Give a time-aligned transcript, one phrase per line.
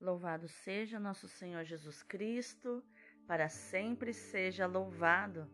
[0.00, 2.84] Louvado seja nosso Senhor Jesus Cristo,
[3.26, 5.50] para sempre seja louvado.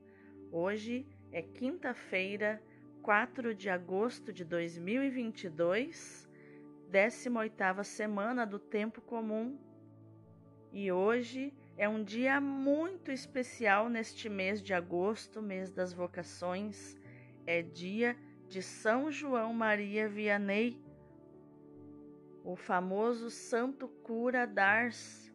[0.52, 2.62] Hoje é quinta-feira,
[3.00, 6.28] 4 de agosto de 2022,
[6.90, 9.58] 18ª semana do tempo comum.
[10.70, 16.98] E hoje é um dia muito especial neste mês de agosto, mês das vocações.
[17.46, 18.14] É dia
[18.46, 20.83] de São João Maria Vianney,
[22.44, 25.32] o famoso Santo Cura d'Ars,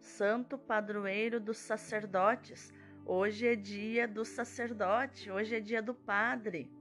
[0.00, 2.72] Santo Padroeiro dos Sacerdotes.
[3.04, 6.72] Hoje é dia do sacerdote, hoje é dia do padre.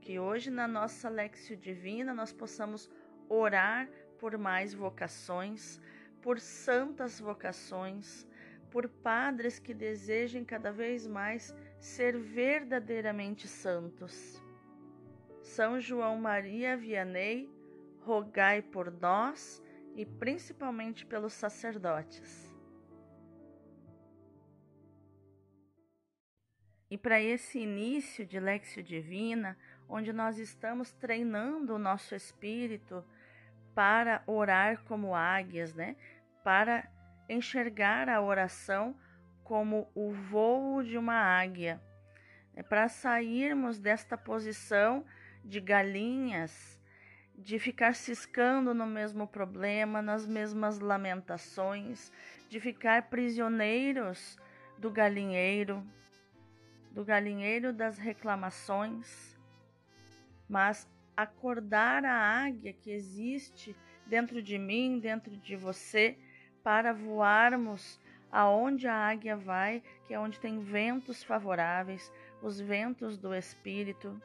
[0.00, 2.88] Que hoje na nossa Lexio Divina nós possamos
[3.28, 3.86] orar
[4.18, 5.78] por mais vocações,
[6.22, 8.26] por santas vocações,
[8.70, 14.45] por padres que desejem cada vez mais ser verdadeiramente santos.
[15.46, 17.48] São João Maria Vianney,
[18.00, 19.62] rogai por nós
[19.94, 22.52] e principalmente pelos sacerdotes.
[26.90, 29.56] E para esse início de Lexio Divina,
[29.88, 33.04] onde nós estamos treinando o nosso espírito
[33.72, 35.96] para orar como águias, né?
[36.42, 36.90] Para
[37.28, 38.96] enxergar a oração
[39.44, 41.80] como o voo de uma águia,
[42.54, 45.04] é para sairmos desta posição
[45.46, 46.80] de galinhas,
[47.38, 52.12] de ficar ciscando no mesmo problema, nas mesmas lamentações,
[52.48, 54.36] de ficar prisioneiros
[54.76, 55.86] do galinheiro,
[56.90, 59.38] do galinheiro das reclamações,
[60.48, 66.18] mas acordar a águia que existe dentro de mim, dentro de você,
[66.62, 68.00] para voarmos
[68.32, 74.20] aonde a águia vai, que é onde tem ventos favoráveis, os ventos do espírito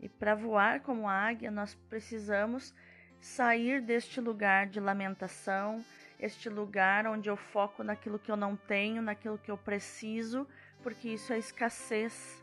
[0.00, 2.74] e para voar como águia, nós precisamos
[3.20, 5.84] sair deste lugar de lamentação,
[6.18, 10.48] este lugar onde eu foco naquilo que eu não tenho, naquilo que eu preciso,
[10.82, 12.42] porque isso é escassez.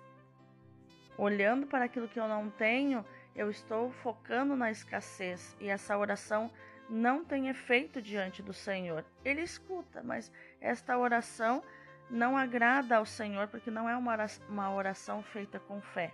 [1.17, 3.03] Olhando para aquilo que eu não tenho,
[3.35, 6.51] eu estou focando na escassez e essa oração
[6.87, 9.03] não tem efeito diante do Senhor.
[9.25, 10.31] Ele escuta, mas
[10.61, 11.63] esta oração
[12.07, 16.13] não agrada ao Senhor porque não é uma oração feita com fé.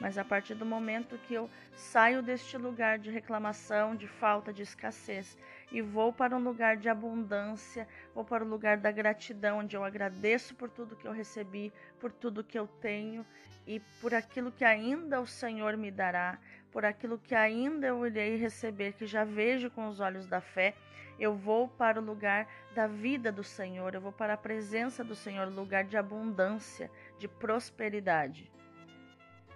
[0.00, 4.62] Mas a partir do momento que eu saio deste lugar de reclamação, de falta, de
[4.62, 5.36] escassez
[5.70, 9.84] e vou para um lugar de abundância, vou para o lugar da gratidão, onde eu
[9.84, 13.26] agradeço por tudo que eu recebi, por tudo que eu tenho
[13.66, 16.38] e por aquilo que ainda o Senhor me dará,
[16.72, 20.74] por aquilo que ainda eu irei receber, que já vejo com os olhos da fé.
[21.18, 25.14] Eu vou para o lugar da vida do Senhor, eu vou para a presença do
[25.14, 28.50] Senhor, lugar de abundância, de prosperidade.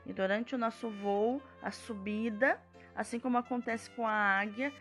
[0.06, 2.60] E durante o nosso voo, a subida,
[2.94, 4.72] assim como acontece com a águia,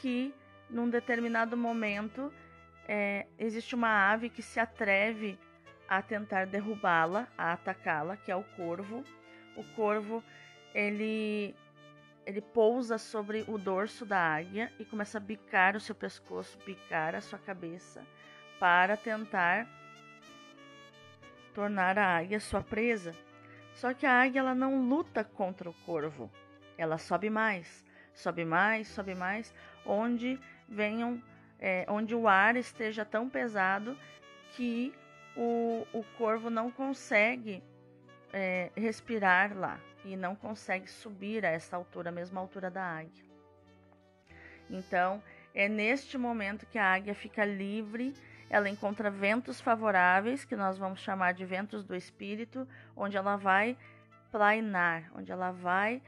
[0.00, 0.34] que
[0.70, 2.32] num determinado momento
[2.86, 5.38] é, existe uma ave que se atreve
[5.88, 9.04] a tentar derrubá-la, a atacá-la, que é o corvo.
[9.56, 10.22] O corvo
[10.74, 11.54] ele
[12.26, 17.14] ele pousa sobre o dorso da águia e começa a bicar o seu pescoço, bicar
[17.14, 18.02] a sua cabeça
[18.58, 19.68] para tentar
[21.52, 23.12] tornar a águia sua presa.
[23.74, 26.30] Só que a águia ela não luta contra o corvo.
[26.78, 29.54] Ela sobe mais, sobe mais, sobe mais,
[29.84, 31.22] onde venham,
[31.58, 33.96] é, onde o ar esteja tão pesado
[34.52, 34.94] que
[35.36, 37.62] o, o corvo não consegue
[38.32, 43.24] é, respirar lá e não consegue subir a essa altura, a mesma altura da águia.
[44.70, 45.22] Então,
[45.54, 48.14] é neste momento que a águia fica livre
[48.54, 53.76] ela encontra ventos favoráveis, que nós vamos chamar de ventos do espírito, onde ela vai
[54.30, 56.00] plainar, onde ela vai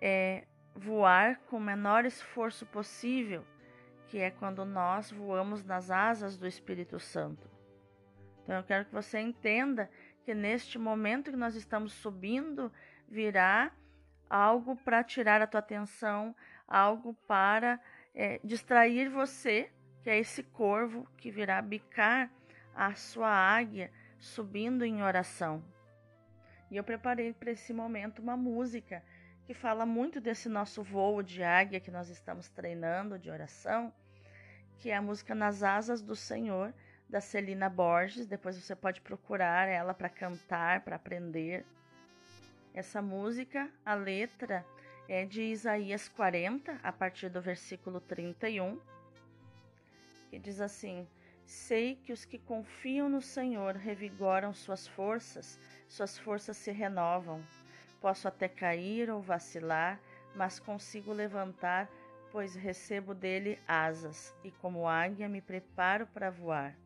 [0.00, 3.44] é, voar com o menor esforço possível,
[4.08, 7.50] que é quando nós voamos nas asas do Espírito Santo.
[8.42, 9.90] Então eu quero que você entenda
[10.24, 12.72] que neste momento que nós estamos subindo,
[13.06, 13.70] virá
[14.30, 16.34] algo para tirar a tua atenção,
[16.66, 17.78] algo para
[18.14, 19.70] é, distrair você
[20.02, 22.30] que é esse corvo que virá bicar
[22.74, 25.62] a sua águia subindo em oração.
[26.70, 29.02] E eu preparei para esse momento uma música
[29.44, 33.92] que fala muito desse nosso voo de águia que nós estamos treinando de oração,
[34.78, 36.72] que é a música Nas Asas do Senhor,
[37.08, 38.26] da Celina Borges.
[38.26, 41.66] Depois você pode procurar ela para cantar, para aprender.
[42.72, 44.64] Essa música, a letra
[45.08, 48.80] é de Isaías 40, a partir do versículo 31
[50.30, 51.06] que diz assim:
[51.44, 57.44] Sei que os que confiam no Senhor revigoram suas forças, suas forças se renovam.
[58.00, 60.00] Posso até cair ou vacilar,
[60.34, 61.90] mas consigo levantar
[62.30, 66.76] pois recebo dele asas, e como águia me preparo para voar.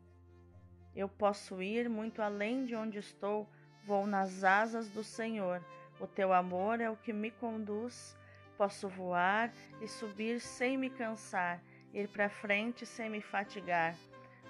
[0.95, 3.47] Eu posso ir muito além de onde estou,
[3.85, 5.63] vou nas asas do Senhor.
[5.99, 8.17] O teu amor é o que me conduz.
[8.57, 9.51] Posso voar
[9.81, 11.61] e subir sem me cansar,
[11.95, 13.95] ir para frente sem me fatigar.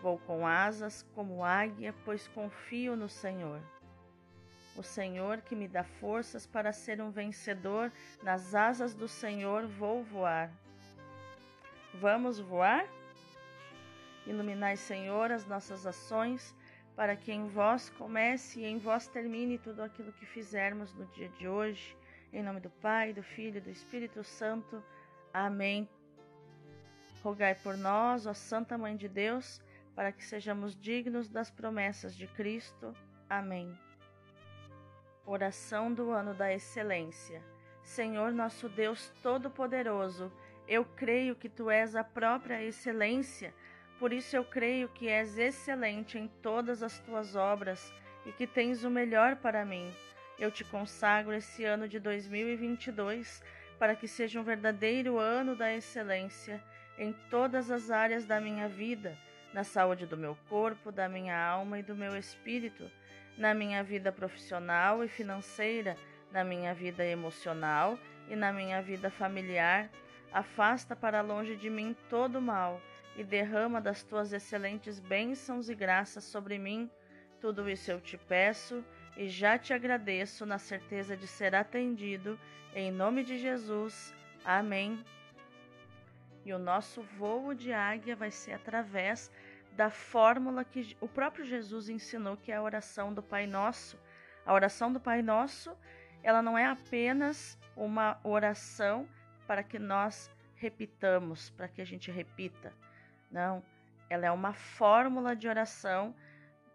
[0.01, 3.61] Vou com asas como águia, pois confio no Senhor.
[4.75, 10.03] O Senhor que me dá forças para ser um vencedor, nas asas do Senhor vou
[10.03, 10.51] voar.
[11.93, 12.85] Vamos voar?
[14.25, 16.53] Iluminai, Senhor, as nossas ações,
[16.95, 21.29] para que em vós comece e em vós termine tudo aquilo que fizermos no dia
[21.29, 21.95] de hoje.
[22.33, 24.83] Em nome do Pai, do Filho e do Espírito Santo.
[25.31, 25.87] Amém.
[27.25, 29.59] Rogai por nós, ó Santa Mãe de Deus,
[29.95, 32.93] para que sejamos dignos das promessas de Cristo.
[33.27, 33.75] Amém.
[35.25, 37.41] Oração do ano da excelência.
[37.81, 40.31] Senhor nosso Deus Todo-Poderoso,
[40.67, 43.51] eu creio que tu és a própria excelência,
[43.99, 47.91] por isso eu creio que és excelente em todas as tuas obras
[48.23, 49.91] e que tens o melhor para mim.
[50.37, 53.41] Eu te consagro esse ano de 2022
[53.79, 56.63] para que seja um verdadeiro ano da excelência
[56.97, 59.17] em todas as áreas da minha vida,
[59.53, 62.89] na saúde do meu corpo, da minha alma e do meu espírito,
[63.37, 65.97] na minha vida profissional e financeira,
[66.31, 67.97] na minha vida emocional
[68.29, 69.89] e na minha vida familiar
[70.35, 72.81] Afasta para longe de mim todo o mal
[73.15, 76.91] e derrama das tuas excelentes bênçãos e graças sobre mim.
[77.39, 78.83] Tudo isso eu te peço
[79.15, 82.37] e já te agradeço na certeza de ser atendido.
[82.75, 84.13] Em nome de Jesus.
[84.43, 85.01] Amém.
[86.45, 89.31] E o nosso voo de águia vai ser através
[89.71, 93.99] da fórmula que o próprio Jesus ensinou, que é a oração do Pai Nosso.
[94.45, 95.75] A oração do Pai Nosso,
[96.23, 99.09] ela não é apenas uma oração
[99.47, 102.71] para que nós repitamos, para que a gente repita.
[103.31, 103.63] Não,
[104.09, 106.15] ela é uma fórmula de oração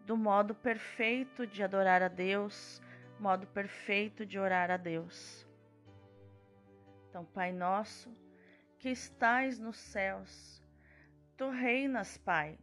[0.00, 2.82] do modo perfeito de adorar a Deus,
[3.18, 5.46] modo perfeito de orar a Deus.
[7.08, 8.12] Então, Pai nosso,
[8.80, 10.62] que estais nos céus,
[11.36, 12.58] tu reinas, Pai.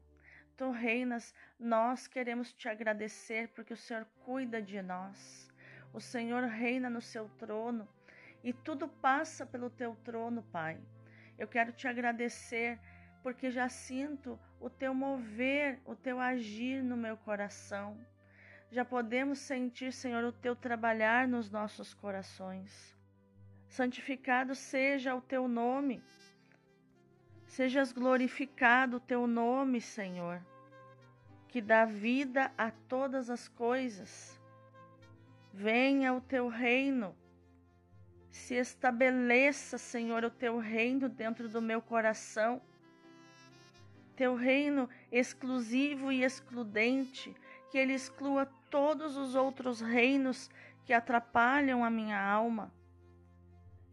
[0.57, 5.47] Tu reinas, nós queremos te agradecer porque o Senhor cuida de nós.
[5.93, 7.87] O Senhor reina no seu trono
[8.43, 10.79] e tudo passa pelo teu trono, Pai.
[11.37, 12.79] Eu quero te agradecer
[13.21, 17.95] porque já sinto o teu mover, o teu agir no meu coração.
[18.71, 22.96] Já podemos sentir, Senhor, o teu trabalhar nos nossos corações.
[23.67, 26.01] Santificado seja o teu nome.
[27.45, 30.41] Sejas glorificado o teu nome, Senhor,
[31.47, 34.39] que dá vida a todas as coisas.
[35.53, 37.15] Venha o teu reino
[38.37, 42.61] se estabeleça, Senhor, o teu reino dentro do meu coração.
[44.15, 47.35] Teu reino exclusivo e excludente,
[47.69, 50.49] que ele exclua todos os outros reinos
[50.85, 52.71] que atrapalham a minha alma.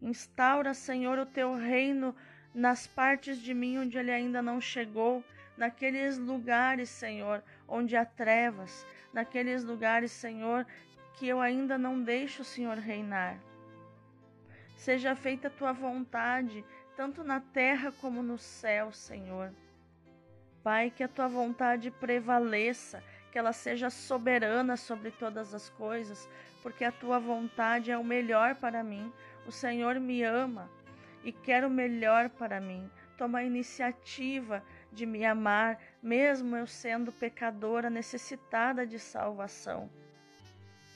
[0.01, 2.15] Instaura, Senhor, o teu reino
[2.53, 5.23] nas partes de mim onde ele ainda não chegou,
[5.57, 10.65] naqueles lugares, Senhor, onde há trevas, naqueles lugares, Senhor,
[11.13, 13.37] que eu ainda não deixo o Senhor reinar.
[14.75, 16.63] Seja feita a tua vontade,
[16.95, 19.53] tanto na terra como no céu, Senhor.
[20.63, 26.29] Pai, que a tua vontade prevaleça, que ela seja soberana sobre todas as coisas,
[26.63, 29.11] porque a tua vontade é o melhor para mim.
[29.45, 30.69] O Senhor me ama
[31.23, 32.89] e quer o melhor para mim.
[33.17, 39.89] Toma a iniciativa de me amar, mesmo eu sendo pecadora necessitada de salvação.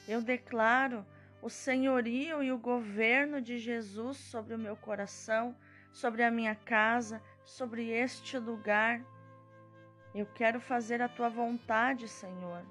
[0.07, 1.05] Eu declaro
[1.41, 5.55] o senhorio e o governo de Jesus sobre o meu coração,
[5.93, 9.01] sobre a minha casa, sobre este lugar.
[10.13, 12.63] Eu quero fazer a tua vontade, Senhor,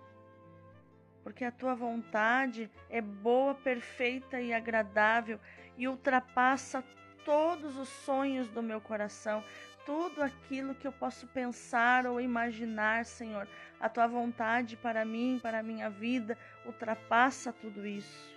[1.29, 5.39] porque a tua vontade é boa, perfeita e agradável
[5.77, 6.83] e ultrapassa
[7.23, 9.45] todos os sonhos do meu coração,
[9.85, 13.47] tudo aquilo que eu posso pensar ou imaginar, Senhor.
[13.79, 18.35] A tua vontade para mim, para a minha vida, ultrapassa tudo isso.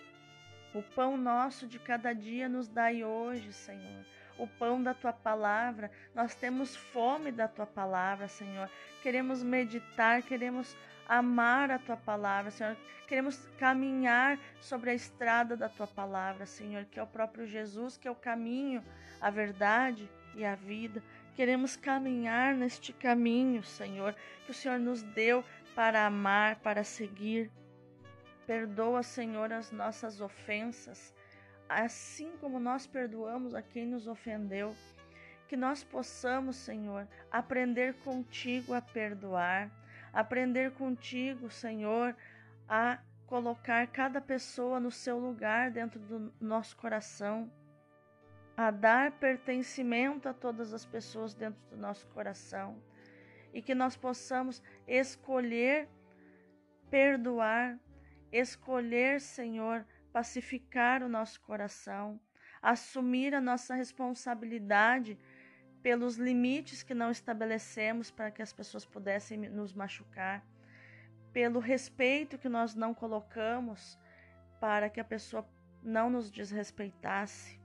[0.75, 4.05] O pão nosso de cada dia nos dai hoje, Senhor.
[4.38, 8.69] O pão da tua palavra, nós temos fome da tua palavra, Senhor.
[9.01, 10.75] Queremos meditar, queremos
[11.08, 12.77] amar a tua palavra, Senhor.
[13.08, 18.08] Queremos caminhar sobre a estrada da tua palavra, Senhor, que é o próprio Jesus, que
[18.08, 18.84] é o caminho,
[19.20, 21.03] a verdade e a vida.
[21.36, 24.15] Queremos caminhar neste caminho, Senhor,
[24.46, 25.43] que o Senhor nos deu
[25.75, 27.51] para amar, para seguir.
[28.46, 31.13] Perdoa, Senhor, as nossas ofensas,
[31.67, 34.75] assim como nós perdoamos a quem nos ofendeu.
[35.48, 39.70] que nós possamos, Senhor, aprender contigo a perdoar,
[40.13, 42.15] aprender contigo, Senhor,
[42.68, 47.51] a colocar cada pessoa no seu lugar dentro do nosso coração,
[48.58, 52.82] a dar pertencimento a todas as pessoas dentro do nosso coração
[53.53, 55.88] e que nós possamos escolher
[56.89, 57.80] perdoar,
[58.32, 62.20] escolher, Senhor, pacificar o nosso coração,
[62.62, 65.18] assumir a nossa responsabilidade
[65.81, 70.43] pelos limites que não estabelecemos para que as pessoas pudessem nos machucar
[71.33, 73.97] pelo respeito que nós não colocamos
[74.59, 75.45] para que a pessoa
[75.81, 77.59] não nos desrespeitasse,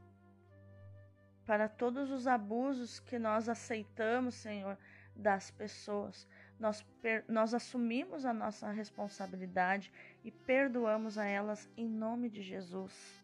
[1.45, 4.79] para todos os abusos que nós aceitamos, Senhor,
[5.15, 6.27] das pessoas.
[6.59, 6.85] Nós,
[7.29, 9.93] nós assumimos a nossa responsabilidade
[10.25, 13.23] e perdoamos a elas em nome de Jesus.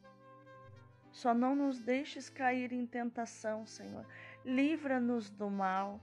[1.10, 4.06] Só não nos deixes cair em tentação, Senhor.
[4.44, 6.00] Livra-nos do mal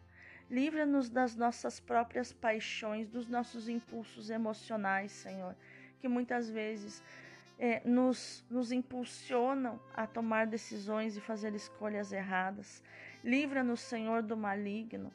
[0.49, 5.55] Livra-nos das nossas próprias paixões, dos nossos impulsos emocionais, Senhor,
[5.99, 7.03] que muitas vezes
[7.59, 12.81] é, nos, nos impulsionam a tomar decisões e fazer escolhas erradas.
[13.23, 15.13] Livra-nos, Senhor, do maligno,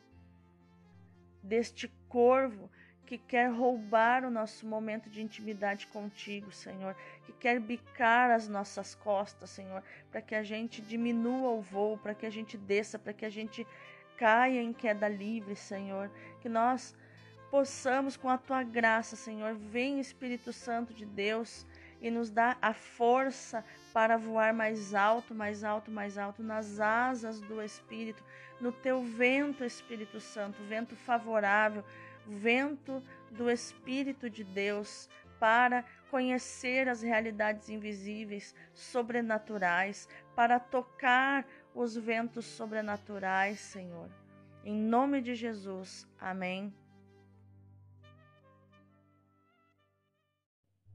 [1.42, 2.70] deste corvo
[3.04, 8.94] que quer roubar o nosso momento de intimidade contigo, Senhor, que quer bicar as nossas
[8.94, 13.12] costas, Senhor, para que a gente diminua o voo, para que a gente desça, para
[13.12, 13.66] que a gente
[14.16, 16.10] caia em queda livre, Senhor.
[16.40, 16.94] Que nós
[17.50, 21.66] possamos, com a tua graça, Senhor, vem Espírito Santo de Deus
[22.00, 27.40] e nos dá a força para voar mais alto, mais alto, mais alto nas asas
[27.40, 28.22] do Espírito,
[28.60, 31.84] no teu vento, Espírito Santo, vento favorável,
[32.26, 42.44] vento do Espírito de Deus, para conhecer as realidades invisíveis, sobrenaturais, para tocar os ventos
[42.44, 44.08] sobrenaturais, Senhor.
[44.64, 46.08] Em nome de Jesus.
[46.18, 46.72] Amém.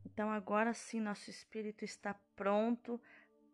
[0.05, 2.99] Então, agora sim, nosso espírito está pronto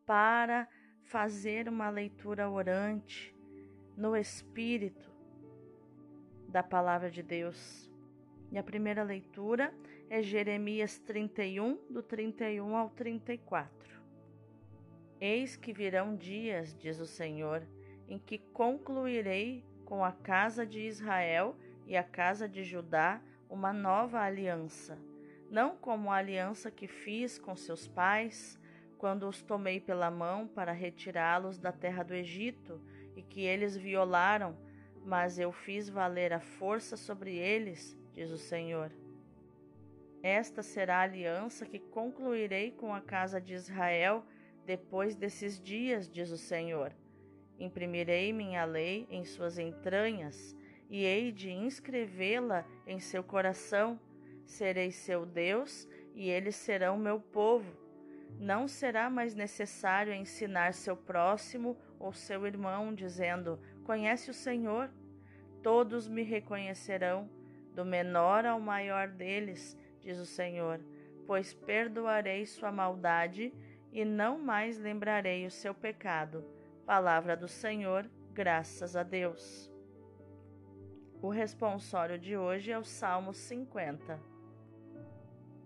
[0.06, 0.68] para
[1.04, 3.36] fazer uma leitura orante
[3.96, 5.15] no espírito
[6.56, 7.92] da palavra de Deus.
[8.50, 9.74] E a primeira leitura
[10.10, 14.02] é Jeremias 31, do 31 ao 34.
[15.20, 17.62] Eis que virão dias, diz o Senhor,
[18.08, 24.22] em que concluirei com a casa de Israel e a casa de Judá uma nova
[24.22, 24.98] aliança,
[25.52, 28.58] não como a aliança que fiz com seus pais,
[28.98, 32.80] quando os tomei pela mão para retirá-los da terra do Egito
[33.14, 34.56] e que eles violaram,
[35.06, 38.92] mas eu fiz valer a força sobre eles, diz o Senhor.
[40.24, 44.26] Esta será a aliança que concluirei com a casa de Israel
[44.66, 46.92] depois desses dias, diz o Senhor.
[47.60, 50.56] Imprimirei minha lei em suas entranhas
[50.90, 54.00] e hei de inscrevê-la em seu coração.
[54.46, 57.78] Serei seu Deus e eles serão meu povo.
[58.40, 64.90] Não será mais necessário ensinar seu próximo ou seu irmão, dizendo: Conhece o Senhor.
[65.62, 67.30] Todos me reconhecerão,
[67.74, 70.80] do menor ao maior deles, diz o Senhor,
[71.28, 73.54] pois perdoarei sua maldade
[73.92, 76.44] e não mais lembrarei o seu pecado.
[76.86, 79.72] Palavra do Senhor, graças a Deus.
[81.22, 84.20] O responsório de hoje é o Salmo 50.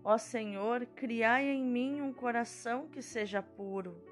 [0.04, 4.09] Ó Senhor, criai em mim um coração que seja puro.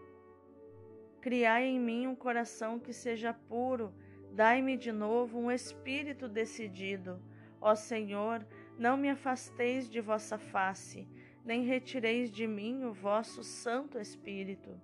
[1.21, 3.95] Criai em mim um coração que seja puro.
[4.33, 7.21] Dai-me de novo um espírito decidido.
[7.61, 8.47] Ó Senhor,
[8.79, 11.09] não me afasteis de vossa face
[11.49, 14.79] nem retireis de mim o vosso Santo Espírito.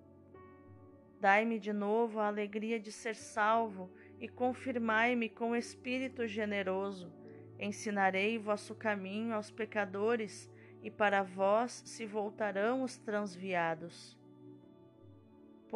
[1.21, 7.13] Dai-me de novo a alegria de ser salvo e confirmai-me com espírito generoso.
[7.59, 10.51] Ensinarei vosso caminho aos pecadores
[10.83, 14.19] e para vós se voltarão os transviados.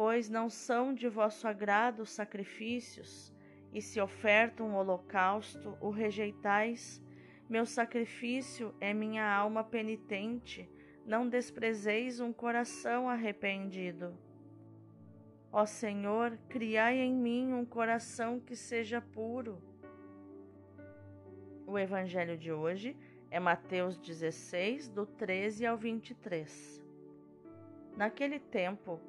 [0.01, 3.33] Pois não são de vosso agrado os sacrifícios,
[3.73, 7.03] e se oferta um holocausto, o rejeitais.
[7.49, 10.71] Meu sacrifício é minha alma penitente
[11.05, 14.17] não desprezeis um coração arrependido.
[15.51, 19.61] Ó Senhor, criai em mim um coração que seja puro.
[21.67, 22.95] O evangelho de hoje
[23.29, 26.81] é Mateus 16, do 13 ao 23.
[27.97, 29.08] Naquele tempo,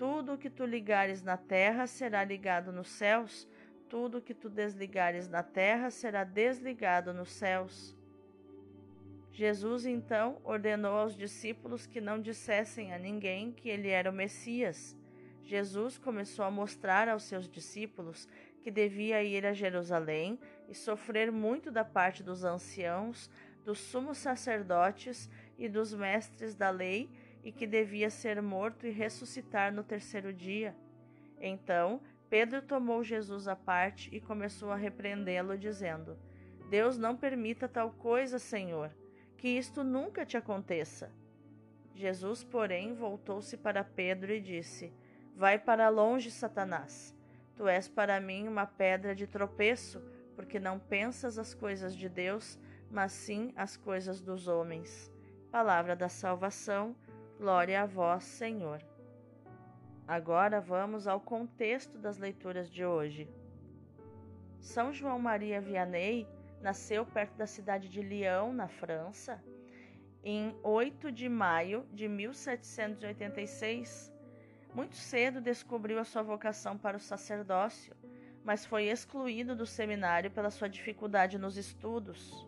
[0.00, 3.46] Tudo o que tu ligares na terra será ligado nos céus,
[3.86, 7.94] tudo o que tu desligares na terra será desligado nos céus.
[9.30, 14.96] Jesus então ordenou aos discípulos que não dissessem a ninguém que ele era o Messias.
[15.42, 18.26] Jesus começou a mostrar aos seus discípulos
[18.62, 23.30] que devia ir a Jerusalém e sofrer muito da parte dos anciãos,
[23.66, 25.28] dos sumos sacerdotes
[25.58, 27.10] e dos mestres da lei,
[27.42, 30.74] e que devia ser morto e ressuscitar no terceiro dia.
[31.40, 36.16] Então Pedro tomou Jesus à parte e começou a repreendê-lo, dizendo:
[36.70, 38.94] Deus não permita tal coisa, Senhor,
[39.36, 41.10] que isto nunca te aconteça.
[41.92, 44.92] Jesus, porém, voltou-se para Pedro e disse:
[45.34, 47.12] Vai para longe, Satanás.
[47.56, 50.00] Tu és para mim uma pedra de tropeço,
[50.36, 52.58] porque não pensas as coisas de Deus,
[52.90, 55.10] mas sim as coisas dos homens.
[55.50, 56.94] Palavra da salvação,
[57.40, 58.84] glória a vós, Senhor.
[60.06, 63.26] Agora vamos ao contexto das leituras de hoje.
[64.58, 66.28] São João Maria Vianney
[66.60, 69.42] nasceu perto da cidade de Lyon, na França,
[70.22, 74.12] em 8 de maio de 1786.
[74.74, 77.96] Muito cedo descobriu a sua vocação para o sacerdócio,
[78.44, 82.46] mas foi excluído do seminário pela sua dificuldade nos estudos.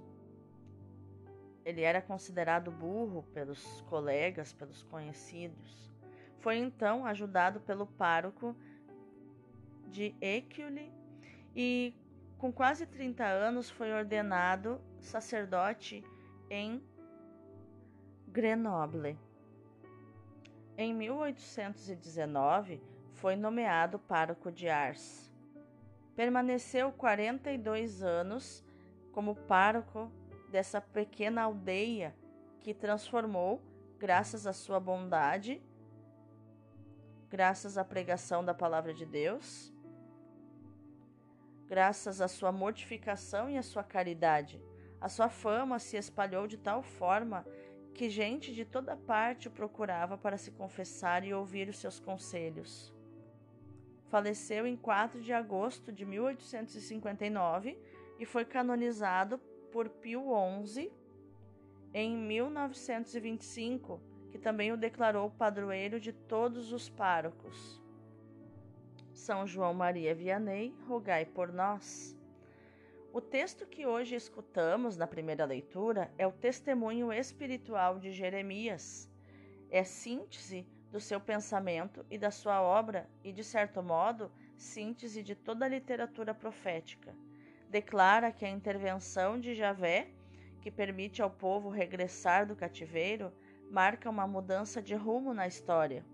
[1.65, 5.91] Ele era considerado burro pelos colegas, pelos conhecidos.
[6.39, 8.57] Foi então ajudado pelo pároco
[9.87, 10.93] de Écule
[11.55, 11.95] e,
[12.39, 16.05] com quase 30 anos, foi ordenado sacerdote
[16.51, 16.83] em
[18.27, 19.17] Grenoble.
[20.77, 25.31] Em 1819, foi nomeado pároco de Ars.
[26.17, 28.65] Permaneceu 42 anos
[29.13, 30.11] como pároco
[30.53, 32.15] dessa pequena aldeia
[32.61, 33.61] que transformou,
[33.99, 35.63] graças à sua bondade,
[37.31, 39.73] graças à pregação da palavra de Deus,
[41.67, 44.63] graças à sua mortificação e à sua caridade.
[45.01, 47.47] A sua fama se espalhou de tal forma
[47.95, 52.95] que gente de toda parte o procurava para se confessar e ouvir os seus conselhos.
[54.11, 57.79] Faleceu em 4 de agosto de 1859
[58.19, 59.41] e foi canonizado
[59.73, 60.27] por Pio
[60.67, 60.93] XI
[61.95, 67.81] em 1925, que também o declarou padroeiro de todos os párocos.
[69.13, 72.17] São João Maria Vianney, rogai por nós.
[73.13, 79.11] O texto que hoje escutamos na primeira leitura é o testemunho espiritual de Jeremias.
[79.71, 85.35] É síntese do seu pensamento e da sua obra e, de certo modo, síntese de
[85.35, 87.15] toda a literatura profética
[87.73, 90.11] declara que a intervenção de Javé,
[90.61, 93.33] que permite ao povo regressar do cativeiro,
[93.71, 96.05] marca uma mudança de rumo na história.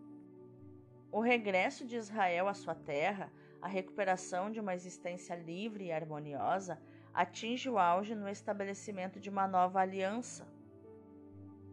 [1.10, 6.80] O regresso de Israel à sua terra, a recuperação de uma existência livre e harmoniosa,
[7.12, 10.46] atinge o auge no estabelecimento de uma nova aliança.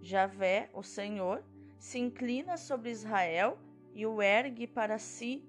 [0.01, 1.43] Javé, o Senhor,
[1.77, 3.59] se inclina sobre Israel
[3.93, 5.47] e o ergue para si,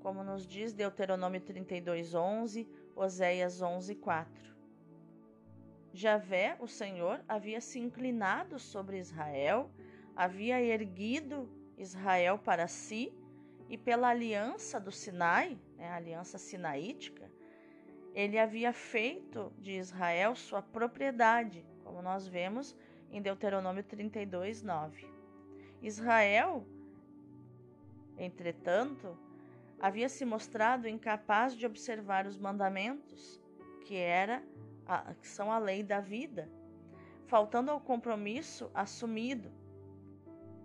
[0.00, 2.66] como nos diz Deuteronômio 32:11,
[2.96, 4.26] Oséias 11:4.
[5.92, 9.70] Javé, o Senhor, havia se inclinado sobre Israel,
[10.14, 13.12] havia erguido Israel para si
[13.68, 17.30] e pela aliança do Sinai, né, a aliança sinaítica,
[18.14, 22.74] ele havia feito de Israel sua propriedade, como nós vemos
[23.10, 25.06] em Deuteronômio 32, 9.
[25.82, 26.66] Israel,
[28.16, 29.18] entretanto,
[29.80, 33.40] havia se mostrado incapaz de observar os mandamentos,
[33.86, 34.42] que era
[34.86, 36.48] a, que são a lei da vida,
[37.26, 39.50] faltando ao compromisso assumido.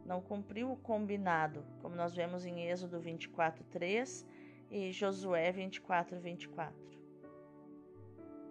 [0.05, 4.25] Não cumpriu o combinado, como nós vemos em Êxodo 24:3
[4.69, 6.73] e Josué 24:24.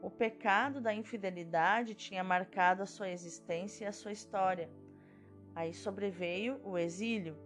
[0.03, 4.71] O pecado da infidelidade tinha marcado a sua existência e a sua história.
[5.55, 7.37] Aí sobreveio o exílio,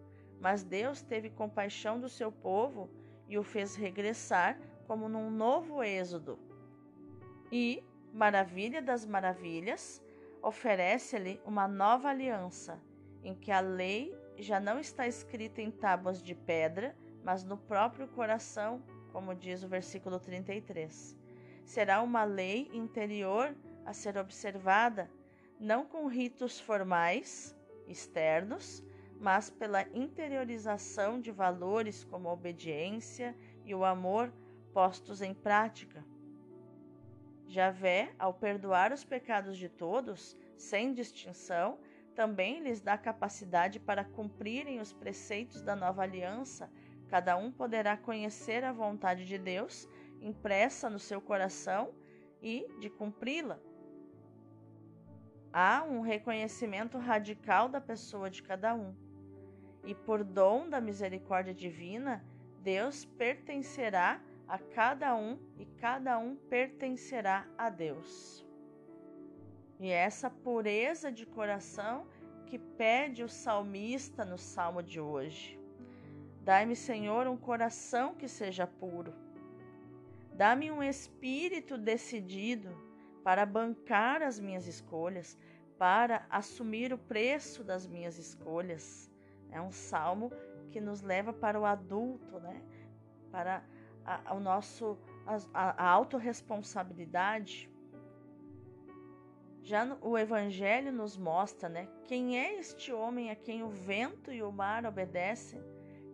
[0.41, 2.89] mas Deus teve compaixão do seu povo
[3.29, 6.39] e o fez regressar como num novo êxodo.
[7.51, 7.83] E,
[8.13, 10.03] maravilha das maravilhas,
[10.43, 12.79] oferece-lhe uma nova aliança,
[13.23, 18.07] em que a lei já não está escrita em tábuas de pedra, mas no próprio
[18.09, 18.83] coração,
[19.13, 21.17] como diz o versículo 33.
[21.65, 23.55] Será uma lei interior
[23.87, 25.11] a ser observada,
[25.59, 27.57] não com ritos formais,
[27.87, 28.85] externos,
[29.25, 33.35] mas pela interiorização de valores como a obediência
[33.65, 34.31] e o amor
[34.75, 36.05] postos em prática.
[37.47, 41.79] Javé, ao perdoar os pecados de todos, sem distinção,
[42.15, 46.71] também lhes dá capacidade para cumprirem os preceitos da nova aliança.
[47.09, 49.89] Cada um poderá conhecer a vontade de Deus
[50.21, 51.95] impressa no seu coração
[52.43, 53.59] e de cumpri-la.
[55.51, 59.04] Há um reconhecimento radical da pessoa de cada um.
[59.85, 62.25] E por dom da misericórdia divina,
[62.63, 68.47] Deus pertencerá a cada um e cada um pertencerá a Deus.
[69.81, 72.07] E é essa pureza de coração
[72.47, 75.59] que pede o salmista no salmo de hoje.
[76.43, 79.15] Dai-me, Senhor, um coração que seja puro.
[80.35, 82.71] Dá-me um espírito decidido
[83.23, 85.39] para bancar as minhas escolhas,
[85.79, 89.11] para assumir o preço das minhas escolhas.
[89.55, 90.31] É um salmo
[90.71, 92.61] que nos leva para o adulto, né?
[93.31, 93.63] para
[94.05, 94.99] a, a o nosso,
[95.55, 97.71] a, a autorresponsabilidade.
[99.63, 104.33] Já no, o Evangelho nos mostra né, quem é este homem a quem o vento
[104.33, 105.63] e o mar obedecem,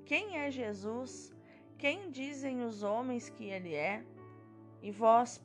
[0.04, 1.34] quem é Jesus,
[1.78, 4.04] quem dizem os homens que ele é,
[4.82, 5.42] e vós,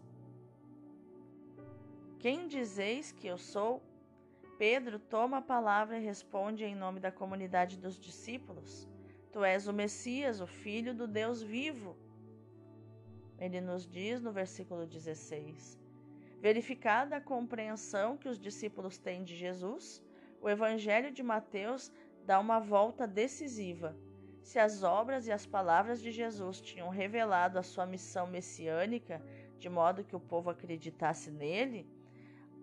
[2.19, 3.81] quem dizeis que eu sou?
[4.57, 8.87] Pedro toma a palavra e responde em nome da comunidade dos discípulos:
[9.31, 11.97] Tu és o Messias, o Filho do Deus vivo.
[13.37, 15.77] Ele nos diz no versículo 16:
[16.39, 20.01] Verificada a compreensão que os discípulos têm de Jesus,
[20.39, 21.91] o Evangelho de Mateus
[22.25, 23.93] dá uma volta decisiva.
[24.41, 29.21] Se as obras e as palavras de Jesus tinham revelado a sua missão messiânica,
[29.57, 31.85] de modo que o povo acreditasse nele,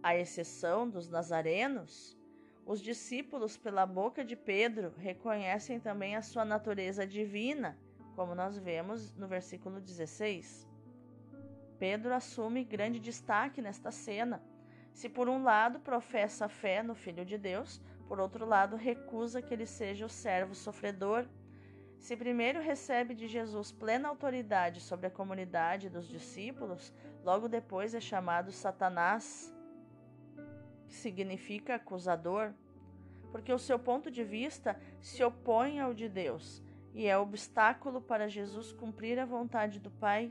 [0.02, 2.16] à exceção dos nazarenos,
[2.64, 7.78] os discípulos, pela boca de Pedro, reconhecem também a sua natureza divina,
[8.14, 10.68] como nós vemos no versículo 16.
[11.78, 14.42] Pedro assume grande destaque nesta cena.
[14.92, 19.52] Se por um lado professa fé no Filho de Deus, por outro lado recusa que
[19.52, 21.26] ele seja o servo sofredor
[22.02, 28.00] se primeiro recebe de Jesus plena autoridade sobre a comunidade dos discípulos, logo depois é
[28.00, 29.54] chamado Satanás,
[30.92, 32.52] que significa acusador,
[33.30, 38.28] porque o seu ponto de vista se opõe ao de Deus e é obstáculo para
[38.28, 40.30] Jesus cumprir a vontade do Pai.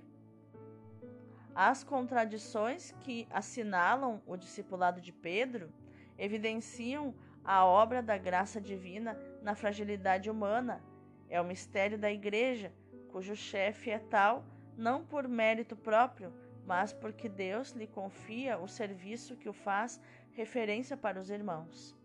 [1.56, 5.74] As contradições que assinalam o discipulado de Pedro
[6.16, 10.80] evidenciam a obra da graça divina na fragilidade humana
[11.28, 12.72] é o mistério da Igreja,
[13.12, 14.46] cujo chefe é tal
[14.78, 16.32] não por mérito próprio,
[16.66, 20.00] mas porque Deus lhe confia o serviço que o faz
[20.34, 21.96] referência para os irmãos.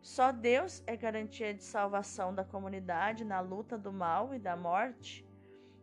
[0.00, 5.24] Só Deus é garantia de salvação da comunidade na luta do mal e da morte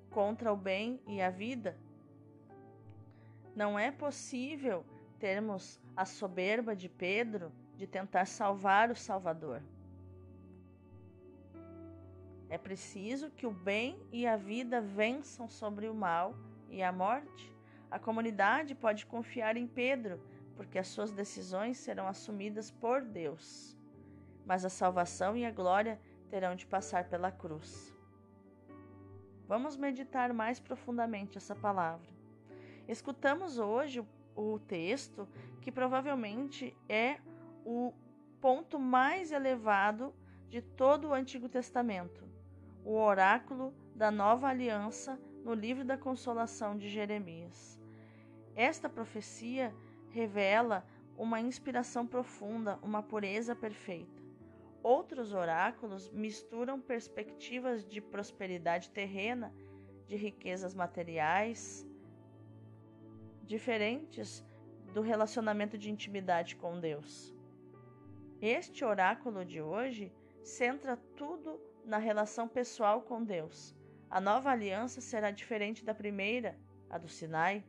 [0.09, 1.77] contra o bem e a vida.
[3.55, 4.85] Não é possível
[5.19, 9.61] termos a soberba de Pedro de tentar salvar o Salvador.
[12.49, 16.35] É preciso que o bem e a vida vençam sobre o mal
[16.69, 17.55] e a morte.
[17.91, 20.19] A comunidade pode confiar em Pedro,
[20.59, 23.77] porque as suas decisões serão assumidas por Deus.
[24.45, 25.97] Mas a salvação e a glória
[26.29, 27.95] terão de passar pela cruz.
[29.47, 32.09] Vamos meditar mais profundamente essa palavra.
[32.89, 35.25] Escutamos hoje o texto
[35.61, 37.21] que provavelmente é
[37.63, 37.93] o
[38.41, 40.13] ponto mais elevado
[40.49, 42.27] de todo o Antigo Testamento
[42.83, 47.79] o oráculo da nova aliança no livro da consolação de Jeremias.
[48.55, 49.73] Esta profecia
[50.09, 50.85] revela
[51.17, 54.21] uma inspiração profunda, uma pureza perfeita.
[54.81, 59.53] Outros oráculos misturam perspectivas de prosperidade terrena,
[60.07, 61.85] de riquezas materiais,
[63.43, 64.43] diferentes
[64.93, 67.35] do relacionamento de intimidade com Deus.
[68.41, 73.75] Este oráculo de hoje centra tudo na relação pessoal com Deus.
[74.09, 76.57] A nova aliança será diferente da primeira,
[76.89, 77.63] a do Sinai.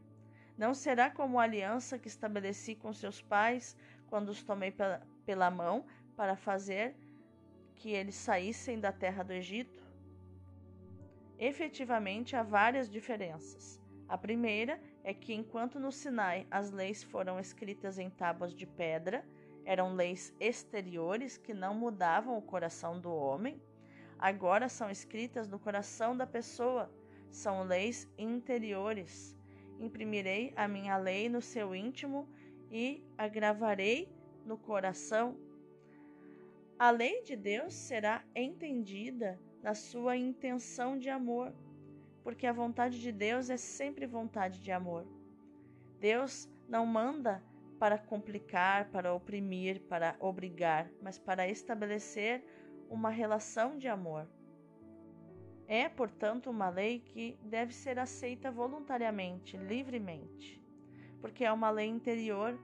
[0.60, 3.74] Não será como a aliança que estabeleci com seus pais
[4.08, 6.94] quando os tomei pela, pela mão para fazer
[7.76, 9.82] que eles saíssem da terra do Egito.
[11.38, 13.80] Efetivamente, há várias diferenças.
[14.06, 19.24] A primeira é que, enquanto no Sinai as leis foram escritas em tábuas de pedra,
[19.64, 23.62] eram leis exteriores que não mudavam o coração do homem,
[24.18, 26.92] agora são escritas no coração da pessoa,
[27.30, 29.39] são leis interiores.
[29.80, 32.28] Imprimirei a minha lei no seu íntimo
[32.70, 34.12] e a gravarei
[34.44, 35.36] no coração.
[36.78, 41.52] A lei de Deus será entendida na sua intenção de amor,
[42.22, 45.06] porque a vontade de Deus é sempre vontade de amor.
[45.98, 47.42] Deus não manda
[47.78, 52.44] para complicar, para oprimir, para obrigar, mas para estabelecer
[52.90, 54.28] uma relação de amor.
[55.70, 60.60] É, portanto, uma lei que deve ser aceita voluntariamente, livremente,
[61.20, 62.58] porque é uma lei interior,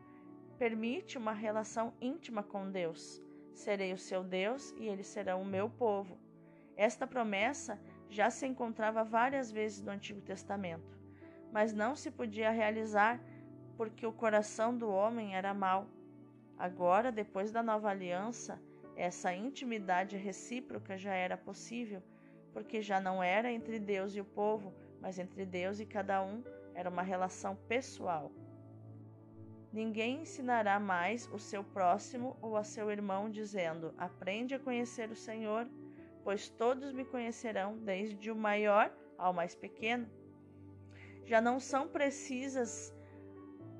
[0.58, 3.22] permite uma relação íntima com Deus.
[3.54, 6.18] Serei o seu Deus e eles serão o meu povo.
[6.74, 10.98] Esta promessa já se encontrava várias vezes no Antigo Testamento,
[11.52, 13.20] mas não se podia realizar
[13.76, 15.86] porque o coração do homem era mau.
[16.58, 18.60] Agora, depois da nova aliança,
[18.96, 22.02] essa intimidade recíproca já era possível
[22.56, 26.42] porque já não era entre Deus e o povo, mas entre Deus e cada um,
[26.74, 28.32] era uma relação pessoal.
[29.70, 35.14] Ninguém ensinará mais o seu próximo ou a seu irmão, dizendo: Aprende a conhecer o
[35.14, 35.68] Senhor,
[36.24, 40.08] pois todos me conhecerão, desde o maior ao mais pequeno.
[41.26, 42.90] Já não são precisas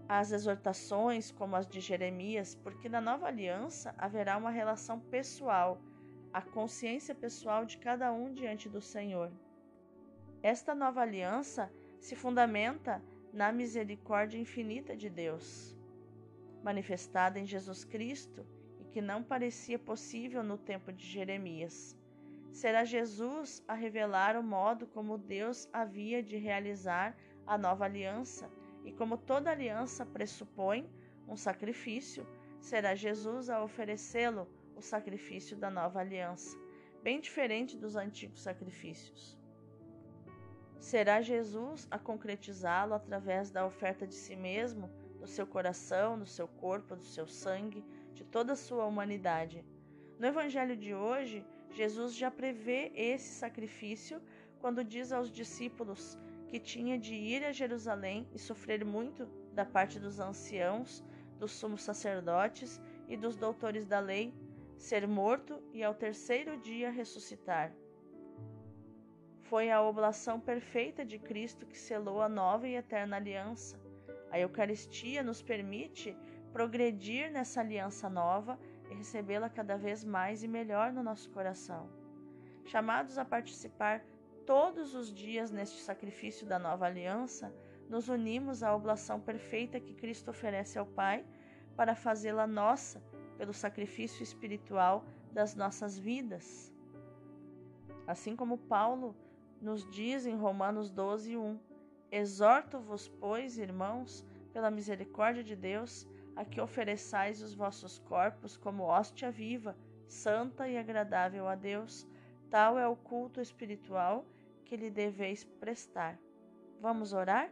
[0.07, 5.81] as exortações como as de Jeremias, porque na nova aliança haverá uma relação pessoal
[6.37, 9.33] a consciência pessoal de cada um diante do Senhor.
[10.43, 15.75] Esta nova aliança se fundamenta na misericórdia infinita de Deus,
[16.63, 18.47] manifestada em Jesus Cristo
[18.79, 21.97] e que não parecia possível no tempo de Jeremias.
[22.53, 28.51] Será Jesus a revelar o modo como Deus havia de realizar a nova aliança,
[28.85, 30.87] e como toda aliança pressupõe
[31.27, 32.27] um sacrifício,
[32.61, 36.57] será Jesus a oferecê-lo o sacrifício da nova aliança,
[37.03, 39.37] bem diferente dos antigos sacrifícios.
[40.79, 46.47] Será Jesus a concretizá-lo através da oferta de si mesmo, do seu coração, do seu
[46.47, 49.65] corpo, do seu sangue, de toda a sua humanidade.
[50.19, 54.23] No Evangelho de hoje, Jesus já prevê esse sacrifício
[54.61, 59.99] quando diz aos discípulos que tinha de ir a Jerusalém e sofrer muito da parte
[59.99, 61.03] dos anciãos,
[61.39, 64.33] dos sumos sacerdotes e dos doutores da lei
[64.77, 67.73] ser morto e ao terceiro dia ressuscitar.
[69.43, 73.81] Foi a oblação perfeita de Cristo que selou a nova e eterna aliança.
[74.31, 76.17] A Eucaristia nos permite
[76.53, 78.59] progredir nessa aliança nova
[78.91, 81.89] e recebê-la cada vez mais e melhor no nosso coração.
[82.65, 84.05] Chamados a participar
[84.45, 87.55] todos os dias neste sacrifício da nova aliança,
[87.89, 91.25] nos unimos à oblação perfeita que Cristo oferece ao Pai
[91.77, 93.03] para fazê-la nossa
[93.37, 96.73] pelo sacrifício espiritual das nossas vidas.
[98.07, 99.15] Assim como Paulo
[99.61, 101.59] nos diz em Romanos 12, 1:
[102.11, 109.31] Exorto-vos, pois, irmãos, pela misericórdia de Deus, a que ofereçais os vossos corpos como hóstia
[109.31, 112.07] viva, santa e agradável a Deus.
[112.51, 114.25] Tal é o culto espiritual
[114.65, 116.19] que lhe deveis prestar.
[116.81, 117.51] Vamos orar?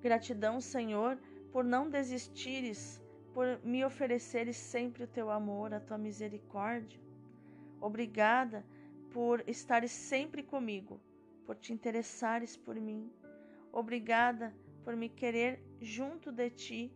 [0.00, 1.18] Gratidão, Senhor,
[1.52, 3.01] por não desistires
[3.34, 7.00] por me ofereceres sempre o teu amor, a tua misericórdia.
[7.80, 8.64] Obrigada
[9.10, 11.00] por estares sempre comigo,
[11.46, 13.10] por te interessares por mim.
[13.72, 16.92] Obrigada por me querer junto de ti,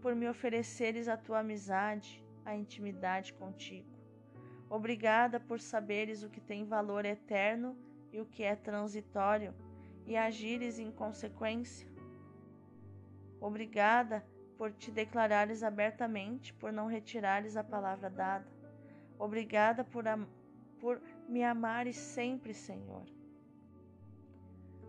[0.00, 3.88] por me ofereceres a tua amizade, a intimidade contigo.
[4.68, 7.76] Obrigada por saberes o que tem valor eterno
[8.12, 9.54] e o que é transitório
[10.04, 11.88] e agires em consequência.
[13.40, 14.24] Obrigada
[14.56, 18.46] por te declarares abertamente, por não retirares a palavra dada.
[19.18, 20.04] Obrigada por,
[20.78, 23.04] por me amares sempre, Senhor.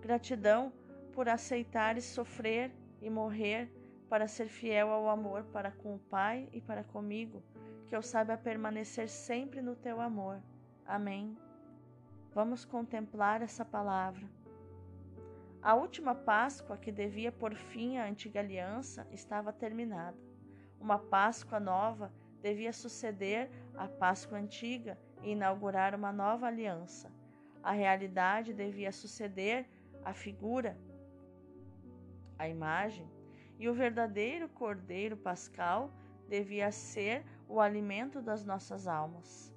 [0.02, 0.72] Gratidão
[1.14, 3.72] por aceitares sofrer e morrer
[4.10, 7.44] para ser fiel ao amor para com o Pai e para comigo,
[7.88, 10.42] que eu saiba permanecer sempre no teu amor.
[10.86, 11.38] Amém.
[12.34, 14.37] Vamos contemplar essa palavra.
[15.68, 20.18] A última Páscoa, que devia pôr fim à antiga aliança, estava terminada.
[20.80, 22.10] Uma Páscoa nova
[22.42, 27.12] devia suceder à Páscoa antiga e inaugurar uma nova aliança.
[27.62, 29.68] A realidade devia suceder
[30.06, 30.78] à figura,
[32.40, 33.06] à imagem,
[33.60, 35.92] e o verdadeiro Cordeiro Pascal
[36.30, 39.54] devia ser o alimento das nossas almas.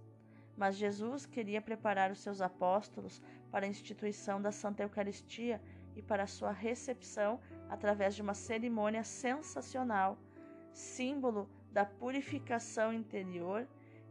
[0.56, 5.60] Mas Jesus queria preparar os seus apóstolos para a instituição da Santa Eucaristia
[5.96, 10.18] e para sua recepção através de uma cerimônia sensacional,
[10.72, 13.66] símbolo da purificação interior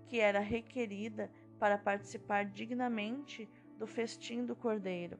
[0.08, 5.20] que era requerida para participar dignamente do festim do Cordeiro.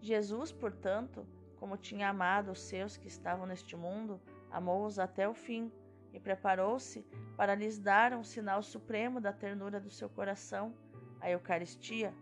[0.00, 5.70] Jesus, portanto, como tinha amado os seus que estavam neste mundo, amou-os até o fim
[6.12, 10.74] e preparou-se para lhes dar um sinal supremo da ternura do seu coração,
[11.20, 12.12] a Eucaristia.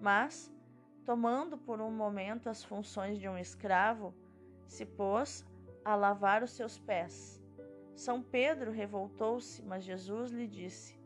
[0.00, 0.52] Mas,
[1.04, 4.14] tomando por um momento as funções de um escravo,
[4.66, 5.44] se pôs
[5.84, 7.42] a lavar os seus pés.
[7.94, 10.98] São Pedro revoltou-se, mas Jesus lhe disse: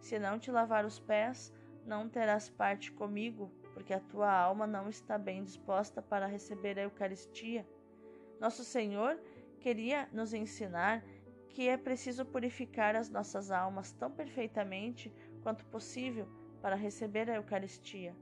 [0.00, 1.52] Se não te lavar os pés,
[1.84, 6.82] não terás parte comigo, porque a tua alma não está bem disposta para receber a
[6.82, 7.66] Eucaristia.
[8.38, 9.18] Nosso Senhor
[9.58, 11.02] queria nos ensinar
[11.48, 16.28] que é preciso purificar as nossas almas tão perfeitamente quanto possível
[16.60, 18.14] para receber a Eucaristia.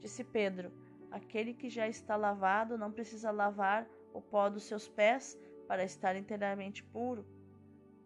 [0.00, 0.72] Disse Pedro:
[1.10, 6.16] Aquele que já está lavado não precisa lavar o pó dos seus pés para estar
[6.16, 7.26] inteiramente puro.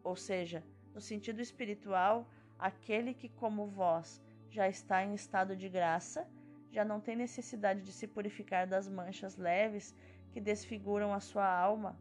[0.03, 6.29] Ou seja, no sentido espiritual, aquele que, como vós, já está em estado de graça,
[6.71, 9.95] já não tem necessidade de se purificar das manchas leves
[10.33, 11.99] que desfiguram a sua alma.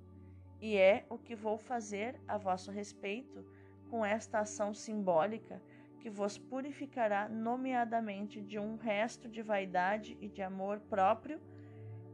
[0.61, 3.45] E é o que vou fazer a vosso respeito
[3.89, 5.61] com esta ação simbólica
[5.99, 11.39] que vos purificará, nomeadamente de um resto de vaidade e de amor próprio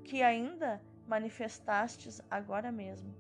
[0.04, 3.14] que ainda manifestastes agora mesmo.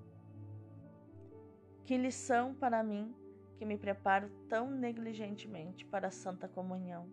[1.85, 3.15] Que lição para mim
[3.57, 7.07] que me preparo tão negligentemente para a Santa Comunhão.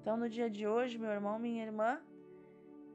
[0.00, 2.00] Então, no dia de hoje, meu irmão, minha irmã,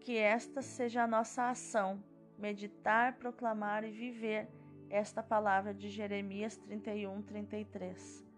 [0.02, 2.04] que esta seja a nossa ação,
[2.38, 4.48] meditar, proclamar e viver
[4.90, 8.29] esta palavra de Jeremias 31, 33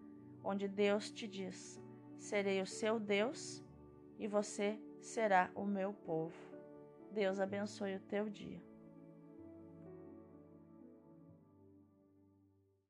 [0.44, 1.80] onde Deus te diz:
[2.18, 3.62] Serei o seu Deus
[4.18, 6.34] e você será o meu povo.
[7.10, 8.71] Deus abençoe o teu dia.